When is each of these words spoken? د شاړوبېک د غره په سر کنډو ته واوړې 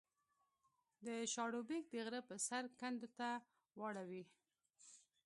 د 1.05 1.07
شاړوبېک 1.33 1.83
د 1.89 1.95
غره 2.05 2.21
په 2.29 2.35
سر 2.47 2.63
کنډو 2.79 3.09
ته 3.17 3.29
واوړې 3.79 4.23